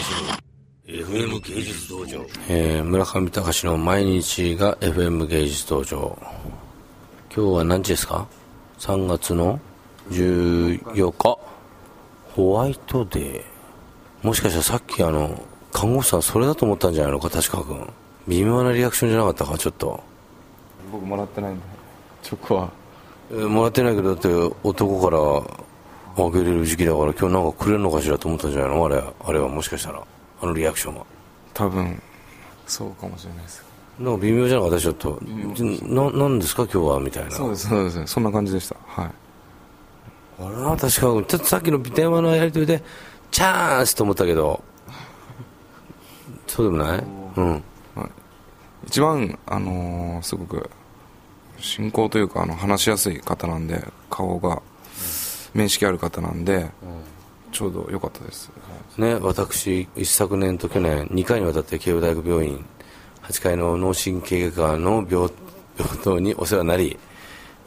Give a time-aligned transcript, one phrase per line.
[0.87, 6.17] FM 芸術道場、えー、村上隆の毎日が FM 芸術道場。
[7.35, 8.25] 今日は何時ですか
[8.79, 9.59] ？3月の
[10.11, 11.37] 14日。
[12.33, 14.25] ホワイトデー。
[14.25, 15.37] もしかしたらさっきあの
[15.73, 17.29] 看護師さんそれだと思ったんじゃないのか？
[17.29, 17.85] 確か君
[18.29, 19.57] 微妙なリアクションじゃなかったか？
[19.57, 20.01] ちょっと。
[20.89, 21.61] 僕もらってないんで。
[22.21, 22.71] チョコは、
[23.29, 25.62] えー、もらってないけどだって男から
[26.15, 30.03] あげれる時期だから今日なんかくれるのかしらと思ったんじゃないのあれあれはもしかしたら
[30.41, 31.05] あのリアクションは
[31.53, 32.01] 多分
[32.67, 33.65] そうかもしれないです
[33.99, 39.11] なんか微妙じゃなかったちょっとななんですか今日はみたいなそうですそうですそんな感じでしたはい
[40.39, 42.83] あら確かちょっとさっきの電話のやり取りで
[43.31, 44.63] チャンスと思ったけど
[46.47, 47.03] そうでもない
[47.37, 47.61] うん、はい、
[48.87, 50.69] 一番あのー、すごく
[51.59, 54.61] 進行というかあの話しやすい方なんで顔が
[55.53, 56.69] 面識ある方なんで、
[57.51, 58.51] ちょうど良かったです、
[58.97, 62.65] ね、私一昨年と去年2回にわたって慶応大学病院
[63.21, 65.29] 8階の脳神経外科の病
[65.77, 66.99] 病棟にお世話になり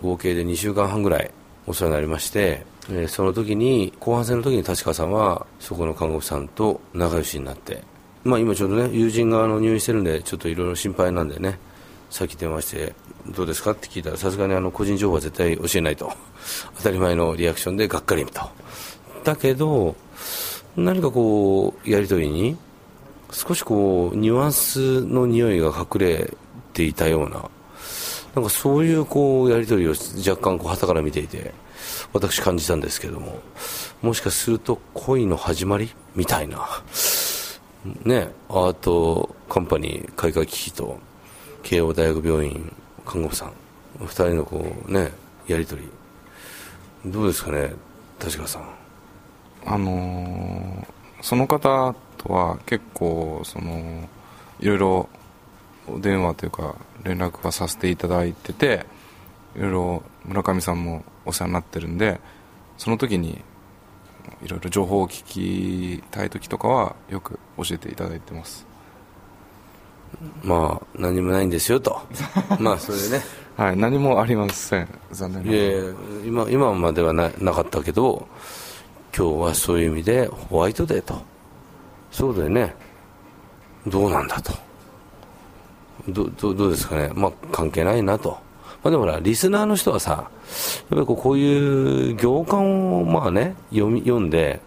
[0.02, 1.30] 合計で2週間半ぐらい
[1.66, 7.82] お世話になりまして、えその時に後半戦の時に立川さんはそこの看護婦さんと仲良しになって
[8.22, 11.58] まあ今ちょうどね友人があの入院してるんでちょっといろいろ心配なんでね
[12.10, 12.94] さっき電話して
[13.28, 13.72] どうですか？
[13.72, 16.12] って聞いたらさすがにあの個人情報は絶対教えないと。
[16.78, 18.40] 当たり前のリアクションでがっかりと。
[19.24, 19.96] だけど
[20.76, 22.56] 何かこうやり取りに
[23.32, 26.32] 少しこうニュアンスの匂いが隠れ
[26.72, 27.48] ていたような。
[28.34, 31.54] なんかそういうこうやり取りを若干こう旗から見ていて
[32.12, 33.40] 私感じたんですけども。
[34.02, 36.68] もしかすると恋の始まりみたいな。
[38.04, 38.30] ね。
[38.48, 40.98] アートカンパニー開会危機と。
[41.66, 42.72] 慶応大学病院
[43.04, 43.52] 看護婦さん。
[43.98, 45.10] 2人のこうね
[45.48, 47.10] やり取り。
[47.10, 47.72] どうですかね
[48.20, 48.68] 確かさん。
[49.64, 54.08] あのー、その方とは結構その
[54.60, 55.08] いろいろ
[55.88, 58.86] お電話というか連絡はさせていただいてて
[59.56, 62.20] いろいろ村上さんもお世話になってるんで
[62.78, 63.42] その時に
[64.44, 65.24] いろいろ情報を聞
[65.98, 68.75] きたい時とかはよく教えていただいてます。
[70.42, 72.00] まあ何もないんですよと。
[72.58, 73.24] まあそれでね。
[73.56, 74.88] はい何もありません。
[75.12, 75.62] 残念ながら。
[75.62, 75.94] いや
[76.26, 78.26] 今今まではななかったけど
[79.16, 81.20] 今日はそういう意味でホワイトデーと。
[82.10, 82.74] そうだよね。
[83.86, 84.52] どうなんだと。
[86.08, 87.10] どどどうですかね。
[87.14, 88.30] まあ関係ないなと、
[88.82, 90.28] まあ、でもほらリスナーの人はさやっ
[90.90, 94.60] ぱりこうこういう行間をまあね読み読んで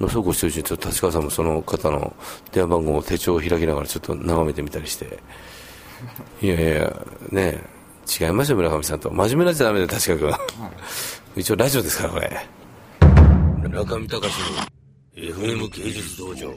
[0.00, 2.14] のそうこうしてるうちにちょっと立川さんもその方の
[2.52, 5.18] 電話番号を手帳を開きながらちょっと眺めてみたりして。
[6.42, 7.62] いやいやね
[8.20, 9.10] 違いますよ村上さんと。
[9.10, 10.38] 真面目なじゃダメだよ確か
[11.34, 12.46] 君一応ラジオですからこれ。
[13.68, 14.58] 中見隆の
[15.14, 16.54] FM 芸術道場。